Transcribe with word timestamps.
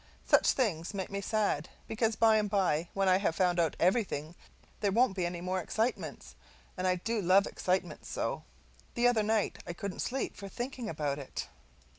Such 0.25 0.53
things 0.53 0.95
make 0.95 1.11
me 1.11 1.21
sad; 1.21 1.69
because 1.87 2.15
by 2.15 2.37
and 2.37 2.49
by 2.49 2.89
when 2.95 3.07
I 3.07 3.19
have 3.19 3.35
found 3.35 3.59
out 3.59 3.75
everything 3.79 4.33
there 4.79 4.91
won't 4.91 5.15
be 5.15 5.27
any 5.27 5.41
more 5.41 5.59
excitements, 5.61 6.33
and 6.75 6.87
I 6.87 6.95
do 6.95 7.21
love 7.21 7.45
excitements 7.45 8.09
so! 8.09 8.41
The 8.95 9.07
other 9.07 9.21
night 9.21 9.59
I 9.67 9.73
couldn't 9.73 10.01
sleep 10.01 10.35
for 10.35 10.49
thinking 10.49 10.89
about 10.89 11.19
it. 11.19 11.49